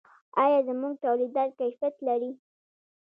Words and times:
آیا 0.43 0.59
زموږ 0.67 0.93
تولیدات 1.05 1.51
کیفیت 1.59 1.95
لري؟ 2.07 2.31